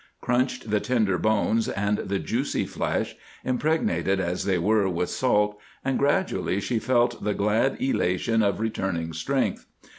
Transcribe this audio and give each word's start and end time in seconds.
Crunched 0.19 0.71
the 0.71 0.79
tender 0.79 1.19
bones 1.19 1.69
and 1.69 1.99
the 1.99 2.17
juicy 2.17 2.65
flesh, 2.65 3.15
impregnated 3.45 4.19
as 4.19 4.45
they 4.45 4.57
were 4.57 4.89
with 4.89 5.11
salt, 5.11 5.59
and 5.85 5.99
gradually 5.99 6.59
she 6.59 6.79
felt 6.79 7.23
the 7.23 7.35
glad 7.35 7.79
elation 7.79 8.41
of 8.41 8.59
returning 8.59 9.13
strength. 9.13 9.67